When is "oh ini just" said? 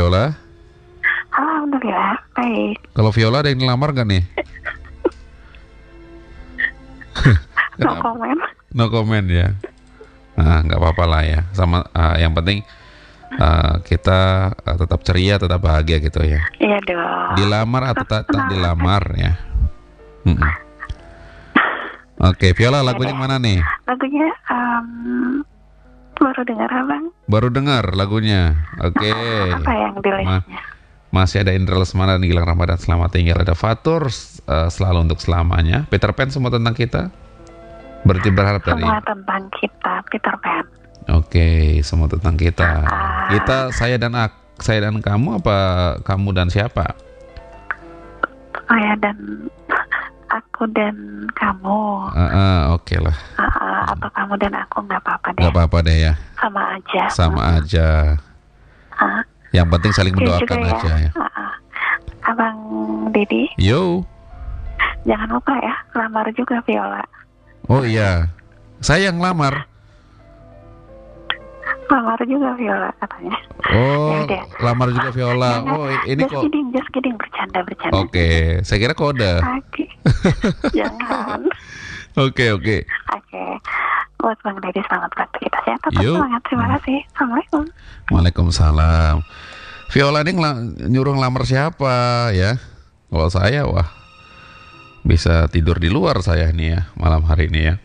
75.74-76.30